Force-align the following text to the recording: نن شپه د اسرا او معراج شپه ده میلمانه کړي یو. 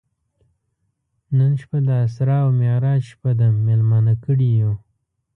نن 1.37 1.51
شپه 1.61 1.77
د 1.87 1.89
اسرا 2.05 2.37
او 2.45 2.49
معراج 2.59 3.01
شپه 3.11 3.31
ده 3.39 3.47
میلمانه 3.65 4.13
کړي 4.23 4.49
یو. 4.61 4.71